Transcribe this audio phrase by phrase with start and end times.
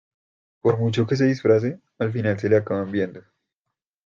[0.63, 3.21] por mucho que se disfrace, al final se le acaban viendo